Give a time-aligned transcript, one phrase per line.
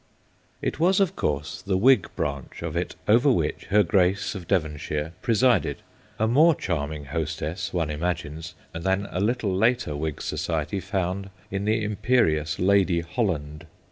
[0.63, 5.13] It was, of course, the Whig branch of it over which her Grace of Devonshire
[5.21, 5.77] pre sided,
[6.17, 11.83] a more charming hostess, one imagines, than a little later Whig society found in the
[11.83, 13.67] imperious Lady Holland.